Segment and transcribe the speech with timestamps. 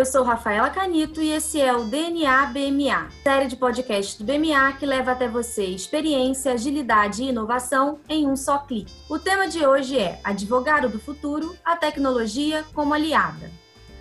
[0.00, 4.72] Eu sou Rafaela Canito e esse é o DNA BMA, série de podcasts do BMA
[4.78, 8.94] que leva até você experiência, agilidade e inovação em um só clique.
[9.10, 13.50] O tema de hoje é Advogado do Futuro, a tecnologia como aliada.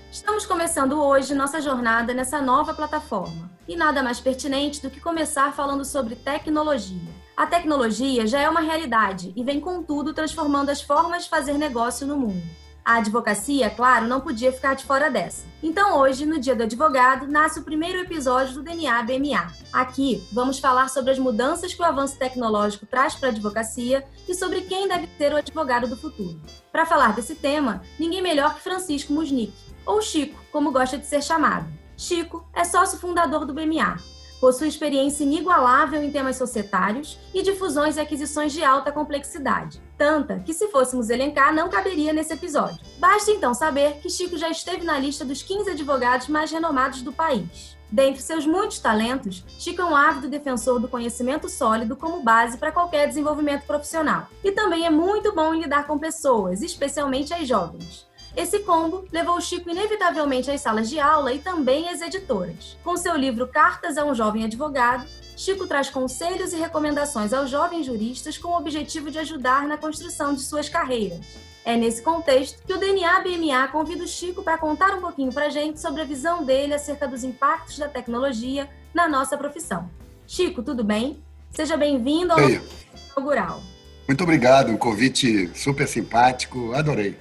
[0.09, 3.51] Estamos começando hoje nossa jornada nessa nova plataforma.
[3.67, 7.11] E nada mais pertinente do que começar falando sobre tecnologia.
[7.35, 11.57] A tecnologia já é uma realidade e vem com tudo transformando as formas de fazer
[11.57, 12.68] negócio no mundo.
[12.83, 15.45] A advocacia, claro, não podia ficar de fora dessa.
[15.61, 19.51] Então, hoje, no Dia do Advogado, nasce o primeiro episódio do DNA BMA.
[19.71, 24.33] Aqui, vamos falar sobre as mudanças que o avanço tecnológico traz para a advocacia e
[24.33, 26.39] sobre quem deve ser o advogado do futuro.
[26.71, 29.53] Para falar desse tema, ninguém melhor que Francisco Musnick,
[29.85, 31.67] ou Chico, como gosta de ser chamado.
[31.97, 37.97] Chico é sócio fundador do BMA Possui experiência inigualável em temas societários e de fusões
[37.97, 39.81] e aquisições de alta complexidade.
[39.97, 42.79] Tanta que, se fôssemos elencar, não caberia nesse episódio.
[42.97, 47.11] Basta então saber que Chico já esteve na lista dos 15 advogados mais renomados do
[47.11, 47.77] país.
[47.91, 52.71] Dentre seus muitos talentos, Chico é um ávido defensor do conhecimento sólido como base para
[52.71, 54.27] qualquer desenvolvimento profissional.
[54.43, 58.08] E também é muito bom em lidar com pessoas, especialmente as jovens.
[58.39, 62.77] Esse combo levou o Chico inevitavelmente às salas de aula e também às editoras.
[62.85, 67.85] Com seu livro Cartas a um Jovem Advogado, Chico traz conselhos e recomendações aos jovens
[67.85, 71.19] juristas com o objetivo de ajudar na construção de suas carreiras.
[71.65, 75.47] É nesse contexto que o DNA BMA convida o Chico para contar um pouquinho para
[75.47, 79.89] a gente sobre a visão dele acerca dos impactos da tecnologia na nossa profissão.
[80.25, 81.21] Chico, tudo bem?
[81.51, 83.61] Seja bem-vindo ao inaugural.
[84.07, 87.17] Muito obrigado, um convite super simpático, adorei.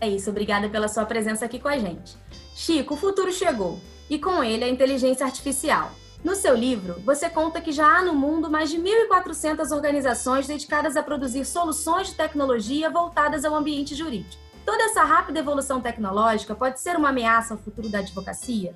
[0.00, 2.16] É isso, obrigada pela sua presença aqui com a gente.
[2.54, 5.92] Chico, o futuro chegou e com ele a inteligência artificial.
[6.22, 10.96] No seu livro, você conta que já há no mundo mais de 1.400 organizações dedicadas
[10.96, 14.42] a produzir soluções de tecnologia voltadas ao ambiente jurídico.
[14.64, 18.74] Toda essa rápida evolução tecnológica pode ser uma ameaça ao futuro da advocacia?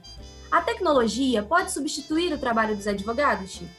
[0.51, 3.71] A tecnologia pode substituir o trabalho dos advogados, Chico?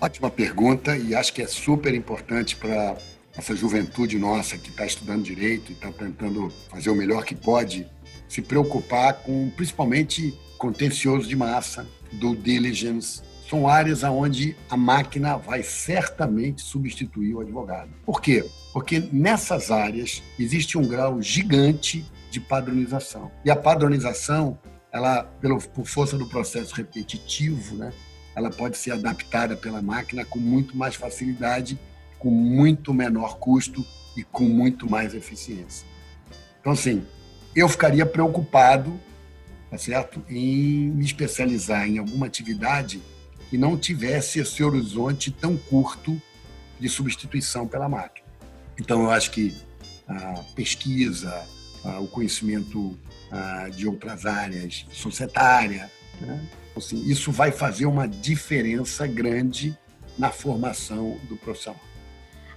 [0.00, 2.96] Ótima pergunta e acho que é super importante para
[3.36, 7.86] essa juventude nossa que está estudando direito e está tentando fazer o melhor que pode,
[8.28, 15.62] se preocupar com principalmente contencioso de massa, do diligence, são áreas onde a máquina vai
[15.62, 17.90] certamente substituir o advogado.
[18.04, 18.44] Por quê?
[18.72, 23.30] Porque nessas áreas existe um grau gigante de padronização.
[23.44, 24.58] E a padronização,
[24.92, 27.92] ela, pelo, por força do processo repetitivo, né,
[28.34, 31.78] ela pode ser adaptada pela máquina com muito mais facilidade
[32.18, 33.84] com muito menor custo
[34.16, 35.86] e com muito mais eficiência.
[36.60, 37.04] Então, assim,
[37.54, 38.98] eu ficaria preocupado,
[39.70, 43.00] tá certo, em me especializar em alguma atividade
[43.48, 46.20] que não tivesse esse horizonte tão curto
[46.80, 48.26] de substituição pela máquina.
[48.78, 49.54] Então, eu acho que
[50.08, 51.46] a pesquisa,
[52.00, 52.98] o conhecimento
[53.74, 55.90] de outras áreas, societária,
[56.20, 56.48] né?
[56.76, 59.76] assim, isso vai fazer uma diferença grande
[60.18, 61.80] na formação do profissional.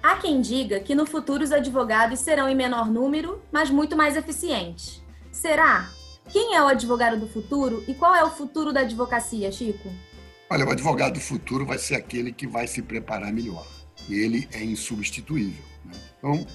[0.01, 4.15] Há quem diga que no futuro os advogados serão em menor número, mas muito mais
[4.15, 5.03] eficientes.
[5.29, 5.91] Será?
[6.29, 9.89] Quem é o advogado do futuro e qual é o futuro da advocacia, Chico?
[10.49, 13.67] Olha, o advogado do futuro vai ser aquele que vai se preparar melhor.
[14.07, 15.63] E ele é insubstituível.
[15.83, 15.93] Né?
[16.17, 16.47] Então,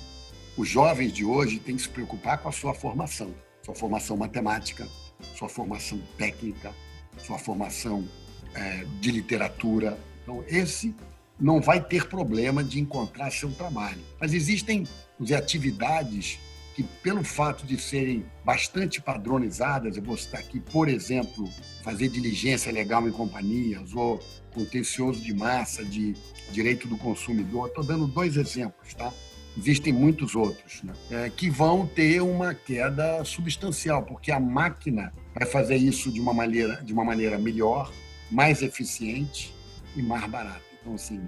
[0.57, 3.35] os jovens de hoje têm que se preocupar com a sua formação.
[3.63, 4.89] Sua formação matemática,
[5.37, 6.73] sua formação técnica,
[7.19, 8.09] sua formação
[8.55, 9.99] é, de literatura.
[10.23, 10.95] Então, esse
[11.41, 14.01] não vai ter problema de encontrar seu trabalho.
[14.21, 14.87] Mas existem
[15.19, 16.39] dizer, atividades
[16.75, 21.49] que, pelo fato de serem bastante padronizadas, eu vou citar aqui, por exemplo,
[21.83, 24.21] fazer diligência legal em companhias ou
[24.53, 26.15] contencioso de massa, de
[26.51, 27.69] direito do consumidor.
[27.69, 29.13] Estou dando dois exemplos, tá?
[29.57, 30.93] Existem muitos outros, né?
[31.11, 36.35] é, que vão ter uma queda substancial, porque a máquina vai fazer isso de uma
[36.35, 37.93] maneira, de uma maneira melhor,
[38.33, 39.55] mais eficiente
[39.97, 40.74] e mais barata.
[40.85, 41.27] Então, assim,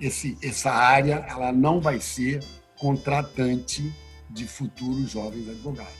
[0.00, 2.42] esse, essa área ela não vai ser
[2.76, 3.94] contratante
[4.28, 5.94] de futuros jovens advogados.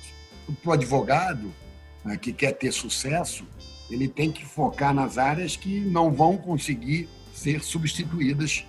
[0.61, 1.55] Para o advogado
[2.05, 3.47] né, que quer ter sucesso,
[3.89, 8.67] ele tem que focar nas áreas que não vão conseguir ser substituídas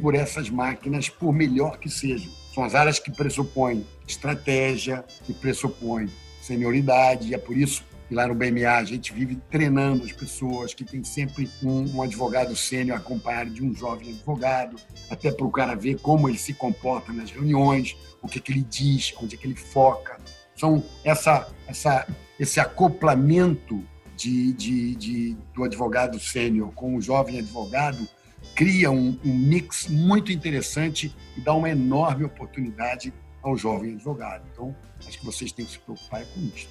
[0.00, 2.30] por essas máquinas, por melhor que sejam.
[2.54, 6.08] São as áreas que pressupõem estratégia, que pressupõem
[6.40, 10.74] senioridade, e é por isso e lá no BMA a gente vive treinando as pessoas,
[10.74, 14.76] que tem sempre um, um advogado sênior acompanhado de um jovem advogado,
[15.10, 18.66] até para o cara ver como ele se comporta nas reuniões, o que, que ele
[18.68, 20.18] diz, onde é que ele foca.
[20.56, 22.06] São essa, essa,
[22.38, 23.82] esse acoplamento
[24.16, 28.06] de, de, de, do advogado sênior com o jovem advogado
[28.54, 33.12] cria um, um mix muito interessante e dá uma enorme oportunidade
[33.42, 34.44] ao jovem advogado.
[34.52, 34.74] Então,
[35.06, 36.68] acho que vocês têm que se preocupar com isso.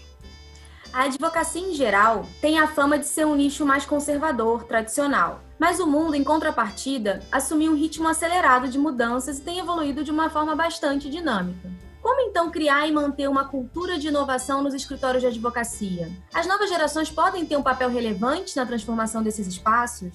[0.93, 5.41] A advocacia em geral tem a fama de ser um nicho mais conservador, tradicional.
[5.57, 10.11] Mas o mundo, em contrapartida, assumiu um ritmo acelerado de mudanças e tem evoluído de
[10.11, 11.71] uma forma bastante dinâmica.
[12.01, 16.11] Como então criar e manter uma cultura de inovação nos escritórios de advocacia?
[16.33, 20.11] As novas gerações podem ter um papel relevante na transformação desses espaços?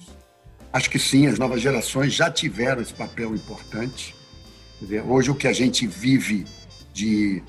[0.71, 4.15] Acho que sim, as novas gerações já tiveram esse papel importante.
[5.07, 6.45] Hoje, o que a gente vive
[6.93, 7.41] de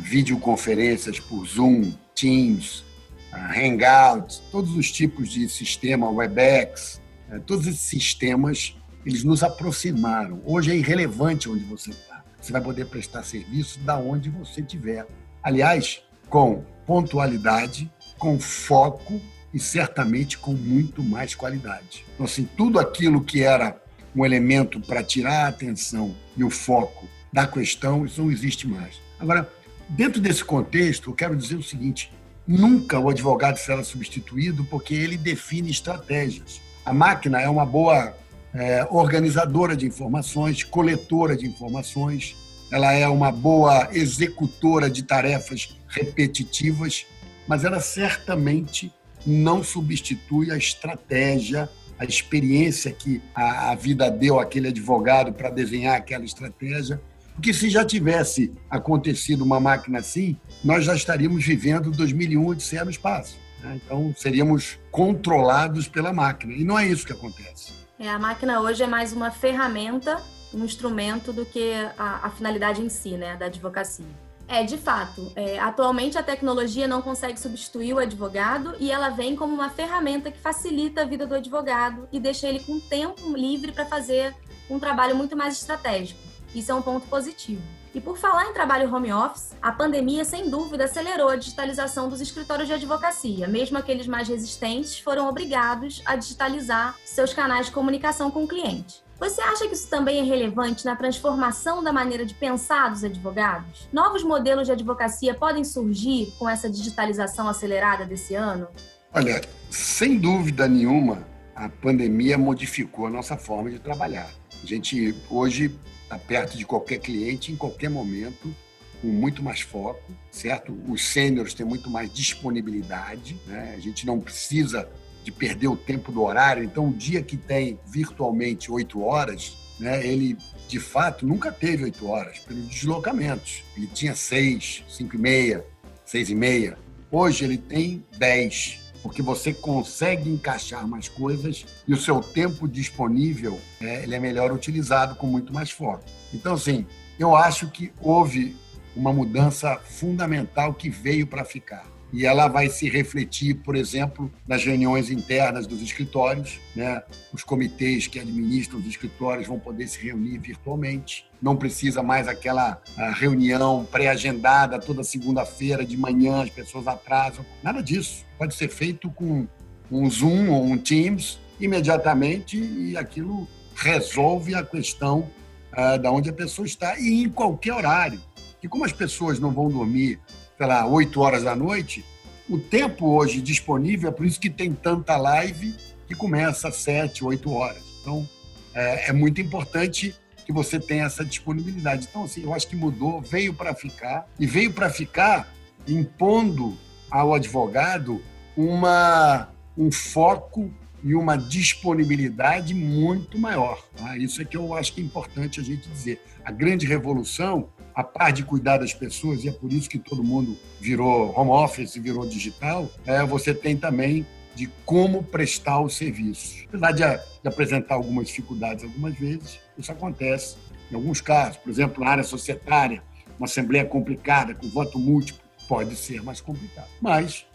[0.00, 2.84] videoconferências por Zoom, Teams,
[3.32, 7.00] Hangouts, todos os tipos de sistema, Webex,
[7.30, 10.42] é, todos esses sistemas, eles nos aproximaram.
[10.44, 12.22] Hoje é irrelevante onde você está.
[12.40, 15.06] Você vai poder prestar serviço da onde você estiver.
[15.42, 19.20] Aliás, com pontualidade, com foco
[19.52, 22.04] e certamente com muito mais qualidade.
[22.14, 23.80] Então, assim, tudo aquilo que era
[24.14, 29.00] um elemento para tirar a atenção e o foco da questão, isso não existe mais.
[29.18, 29.50] Agora,
[29.88, 32.12] dentro desse contexto, eu quero dizer o seguinte:
[32.46, 36.60] nunca o advogado será substituído porque ele define estratégias.
[36.84, 38.14] A máquina é uma boa
[38.54, 42.36] é, organizadora de informações, coletora de informações,
[42.72, 47.06] ela é uma boa executora de tarefas repetitivas,
[47.46, 48.90] mas ela certamente
[49.26, 51.68] não substitui a estratégia,
[51.98, 56.98] a experiência que a, a vida deu àquele advogado para desenhar aquela estratégia.
[57.34, 62.90] Porque se já tivesse acontecido uma máquina assim, nós já estaríamos vivendo 2001 Odisseia no
[62.90, 63.36] espaço.
[63.62, 63.80] Né?
[63.84, 66.52] Então, seríamos controlados pela máquina.
[66.52, 67.72] E não é isso que acontece.
[67.98, 70.20] É, a máquina hoje é mais uma ferramenta,
[70.52, 74.04] um instrumento do que a, a finalidade em si, né, da advocacia.
[74.48, 75.32] É, de fato.
[75.34, 80.30] É, atualmente a tecnologia não consegue substituir o advogado e ela vem como uma ferramenta
[80.30, 84.34] que facilita a vida do advogado e deixa ele com tempo livre para fazer
[84.68, 86.20] um trabalho muito mais estratégico.
[86.54, 87.62] Isso é um ponto positivo.
[87.94, 92.20] E por falar em trabalho home office, a pandemia sem dúvida acelerou a digitalização dos
[92.20, 93.46] escritórios de advocacia.
[93.46, 99.02] Mesmo aqueles mais resistentes foram obrigados a digitalizar seus canais de comunicação com o cliente.
[99.20, 103.88] Você acha que isso também é relevante na transformação da maneira de pensar dos advogados?
[103.92, 108.66] Novos modelos de advocacia podem surgir com essa digitalização acelerada desse ano?
[109.14, 109.40] Olha,
[109.70, 111.24] sem dúvida nenhuma,
[111.54, 114.28] a pandemia modificou a nossa forma de trabalhar.
[114.62, 118.54] A gente hoje está perto de qualquer cliente em qualquer momento,
[119.00, 120.76] com muito mais foco, certo?
[120.88, 123.74] Os sêniores têm muito mais disponibilidade, né?
[123.76, 124.88] a gente não precisa
[125.24, 126.62] de perder o tempo do horário.
[126.62, 130.36] Então, o dia que tem virtualmente oito horas, né, ele
[130.68, 133.62] de fato nunca teve oito horas pelos deslocamentos.
[133.76, 135.64] Ele tinha seis, cinco e meia,
[136.04, 136.78] seis e meia.
[137.10, 143.60] Hoje ele tem dez, porque você consegue encaixar mais coisas e o seu tempo disponível
[143.80, 146.04] é, ele é melhor utilizado com muito mais foco.
[146.32, 146.86] Então, assim,
[147.18, 148.56] eu acho que houve
[148.94, 154.62] uma mudança fundamental que veio para ficar e ela vai se refletir, por exemplo, nas
[154.62, 156.60] reuniões internas dos escritórios.
[156.76, 157.02] Né?
[157.32, 161.24] Os comitês que administram os escritórios vão poder se reunir virtualmente.
[161.40, 162.82] Não precisa mais aquela
[163.14, 167.44] reunião pré-agendada toda segunda-feira de manhã, as pessoas atrasam.
[167.62, 168.24] Nada disso.
[168.42, 169.46] Pode ser feito com
[169.88, 173.46] um Zoom ou um Teams imediatamente e aquilo
[173.76, 175.30] resolve a questão
[175.70, 178.20] ah, da onde a pessoa está e em qualquer horário.
[178.60, 180.18] E como as pessoas não vão dormir
[180.58, 182.04] lá, 8 horas da noite,
[182.50, 185.76] o tempo hoje disponível, é por isso que tem tanta live
[186.08, 187.84] que começa às 7, 8 horas.
[188.00, 188.28] Então,
[188.74, 192.08] é, é muito importante que você tenha essa disponibilidade.
[192.10, 195.48] Então, assim, eu acho que mudou, veio para ficar, e veio para ficar
[195.86, 196.76] impondo
[197.08, 198.20] ao advogado
[198.56, 200.70] uma, um foco
[201.04, 203.84] e uma disponibilidade muito maior.
[203.96, 204.16] Tá?
[204.16, 206.20] Isso é que eu acho que é importante a gente dizer.
[206.44, 210.24] A grande revolução a par de cuidar das pessoas, e é por isso que todo
[210.24, 216.64] mundo virou home office, virou digital, é, você tem também de como prestar o serviço.
[216.68, 220.56] Apesar de, de apresentar algumas dificuldades algumas vezes, isso acontece
[220.90, 221.56] em alguns casos.
[221.58, 223.02] Por exemplo, na área societária,
[223.38, 226.88] uma assembleia complicada, com voto múltiplo, pode ser mais complicado.
[227.00, 227.46] Mas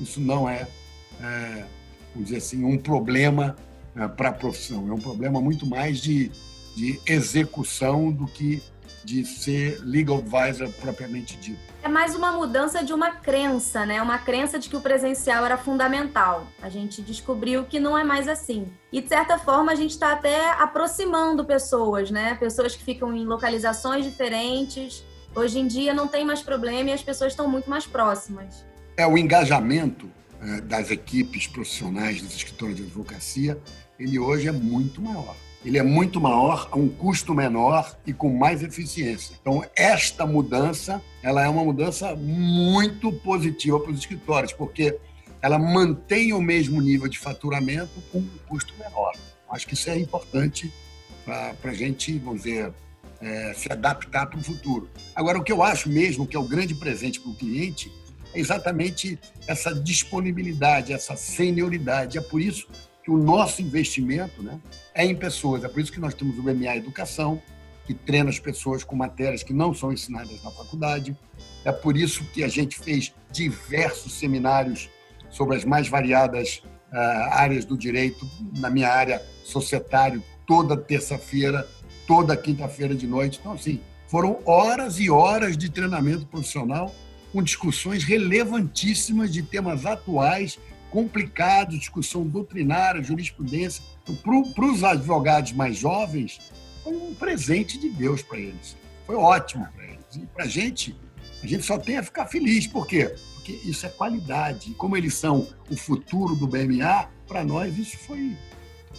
[0.00, 0.66] isso não é,
[1.20, 1.64] é
[2.12, 3.56] vamos dizer assim, um problema
[3.96, 4.88] é, para a profissão.
[4.88, 6.30] É um problema muito mais de,
[6.76, 8.62] de execução do que
[9.04, 11.60] de ser legal advisor propriamente dito.
[11.82, 14.00] É mais uma mudança de uma crença, né?
[14.00, 16.46] Uma crença de que o presencial era fundamental.
[16.62, 18.66] A gente descobriu que não é mais assim.
[18.90, 22.34] E de certa forma a gente está até aproximando pessoas, né?
[22.36, 25.04] Pessoas que ficam em localizações diferentes.
[25.36, 28.64] Hoje em dia não tem mais problema e as pessoas estão muito mais próximas.
[28.96, 30.08] É o engajamento
[30.40, 33.58] é, das equipes profissionais dos escritórios de advocacia,
[33.98, 35.34] ele hoje é muito maior.
[35.64, 39.34] ele é muito maior, a um custo menor e com mais eficiência.
[39.40, 44.98] Então, esta mudança, ela é uma mudança muito positiva para os escritórios, porque
[45.40, 49.12] ela mantém o mesmo nível de faturamento com um custo menor.
[49.48, 50.70] Acho que isso é importante
[51.24, 52.70] para a gente, vamos dizer,
[53.22, 54.90] é, se adaptar para o futuro.
[55.14, 57.90] Agora, o que eu acho mesmo que é o grande presente para o cliente
[58.34, 62.18] é exatamente essa disponibilidade, essa senioridade.
[62.18, 62.66] É por isso
[63.02, 64.58] que o nosso investimento né,
[64.94, 65.62] é em pessoas.
[65.62, 67.40] É por isso que nós temos o BMA Educação,
[67.86, 71.16] que treina as pessoas com matérias que não são ensinadas na faculdade.
[71.64, 74.88] É por isso que a gente fez diversos seminários
[75.30, 76.62] sobre as mais variadas
[76.92, 76.96] uh,
[77.30, 81.68] áreas do direito, na minha área societário, toda terça-feira,
[82.06, 83.38] toda quinta-feira de noite.
[83.40, 86.94] Então, assim, foram horas e horas de treinamento profissional
[87.34, 90.56] com discussões relevantíssimas de temas atuais
[90.88, 93.82] complicado, discussão doutrinária, jurisprudência.
[94.04, 94.14] Então,
[94.52, 96.38] para os advogados mais jovens,
[96.84, 98.76] foi um presente de Deus para eles.
[99.04, 100.04] Foi ótimo para eles.
[100.14, 100.96] E para a gente,
[101.42, 102.68] a gente só tem a ficar feliz.
[102.68, 103.12] Por quê?
[103.34, 104.70] Porque isso é qualidade.
[104.70, 108.36] E como eles são o futuro do BMA, para nós isso foi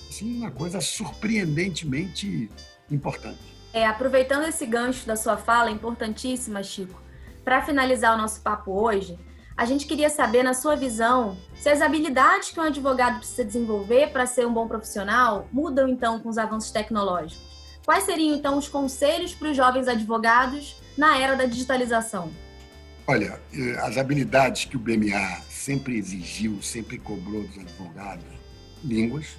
[0.09, 2.49] assim, uma coisa surpreendentemente
[2.91, 3.39] importante.
[3.71, 7.04] É, aproveitando esse gancho da sua fala, importantíssima, Chico,
[7.45, 9.17] para finalizar o nosso papo hoje,
[9.55, 14.07] a gente queria saber, na sua visão, se as habilidades que um advogado precisa desenvolver
[14.07, 17.45] para ser um bom profissional mudam então com os avanços tecnológicos.
[17.85, 22.33] Quais seriam então os conselhos para os jovens advogados na era da digitalização?
[23.07, 28.25] Olha, eh, as habilidades que o BMA sempre exigiu, sempre cobrou dos advogados,
[28.83, 29.37] línguas,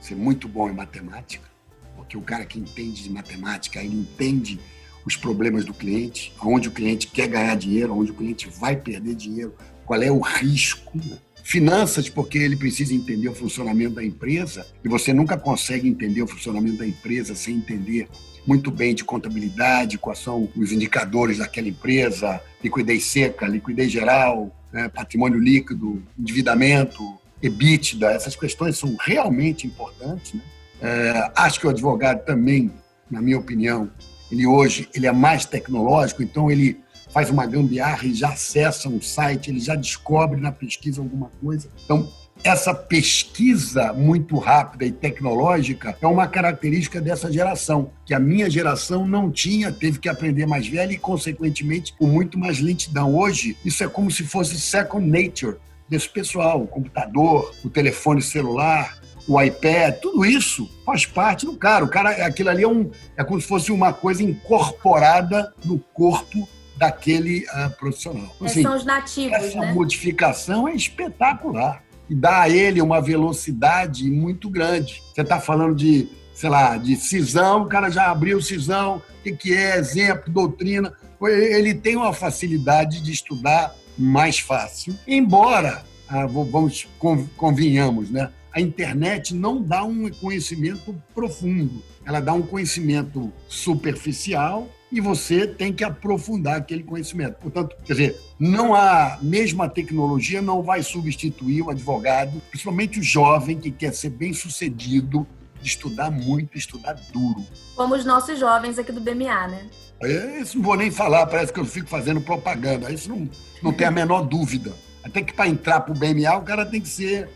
[0.00, 1.46] ser muito bom em matemática,
[1.94, 4.58] porque o cara que entende de matemática, ele entende
[5.04, 9.14] os problemas do cliente, onde o cliente quer ganhar dinheiro, onde o cliente vai perder
[9.14, 11.00] dinheiro, qual é o risco.
[11.42, 16.26] Finanças, porque ele precisa entender o funcionamento da empresa, e você nunca consegue entender o
[16.26, 18.06] funcionamento da empresa sem entender
[18.46, 24.88] muito bem de contabilidade, quais são os indicadores daquela empresa, liquidez seca, liquidez geral, né,
[24.88, 30.34] patrimônio líquido, endividamento, EBITDA, essas questões são realmente importantes.
[30.34, 30.42] Né?
[30.80, 32.72] É, acho que o advogado também,
[33.10, 33.90] na minha opinião,
[34.30, 36.80] ele hoje ele é mais tecnológico, então ele
[37.10, 41.68] faz uma gambiarra e já acessa um site, ele já descobre na pesquisa alguma coisa.
[41.84, 42.08] Então,
[42.44, 49.06] essa pesquisa muito rápida e tecnológica é uma característica dessa geração, que a minha geração
[49.06, 53.16] não tinha, teve que aprender mais velha e, consequentemente, com muito mais lentidão.
[53.16, 55.56] Hoje, isso é como se fosse second nature
[55.88, 61.84] desse pessoal, o computador, o telefone celular, o iPad, tudo isso faz parte do cara.
[61.84, 66.48] O cara, aquilo ali é, um, é como se fosse uma coisa incorporada no corpo
[66.76, 68.32] daquele uh, profissional.
[68.36, 69.72] Então, assim, são os nativos, essa né?
[69.72, 75.02] modificação é espetacular e dá a ele uma velocidade muito grande.
[75.14, 79.32] Você está falando de, sei lá, de cisão, o cara já abriu cisão, o que,
[79.32, 80.92] que é, exemplo, doutrina.
[81.20, 86.88] Ele tem uma facilidade de estudar mais fácil, embora, ah, vamos
[87.36, 88.30] convenhamos, né?
[88.58, 95.72] A internet não dá um conhecimento profundo, ela dá um conhecimento superficial e você tem
[95.72, 97.34] que aprofundar aquele conhecimento.
[97.34, 103.02] Portanto, quer dizer, não há, mesmo a tecnologia não vai substituir o advogado, principalmente o
[103.02, 105.24] jovem que quer ser bem sucedido,
[105.62, 107.46] estudar muito, estudar duro.
[107.76, 109.66] Como os nossos jovens aqui do BMA, né?
[110.02, 112.90] É, isso não vou nem falar, parece que eu fico fazendo propaganda.
[112.92, 113.28] Isso não,
[113.62, 114.72] não tem a menor dúvida.
[115.04, 117.28] Até que para entrar para o BMA, o cara tem que ser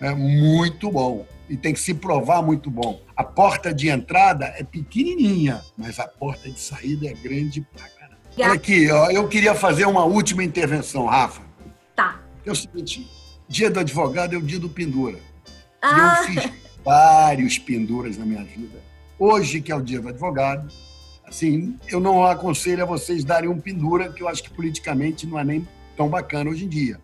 [0.00, 3.00] é muito bom e tem que se provar muito bom.
[3.16, 8.18] A porta de entrada é pequenininha, mas a porta de saída é grande pra caramba.
[8.38, 11.42] Olha aqui, ó, eu queria fazer uma última intervenção, Rafa.
[11.94, 12.20] Tá.
[12.46, 13.06] É o seguinte,
[13.48, 15.18] dia do advogado é o dia do pendura.
[15.82, 15.96] Ah.
[15.96, 16.52] E eu fiz
[16.84, 18.80] vários penduras na minha vida.
[19.18, 20.72] Hoje, que é o dia do advogado,
[21.26, 25.38] assim, eu não aconselho a vocês darem um pendura, que eu acho que politicamente não
[25.38, 26.98] é nem tão bacana hoje em dia.